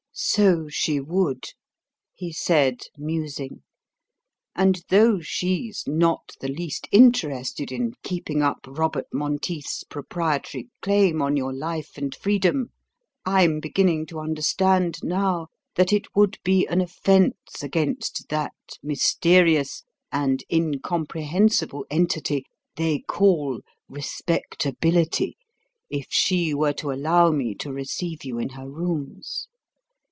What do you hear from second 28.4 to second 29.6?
her rooms.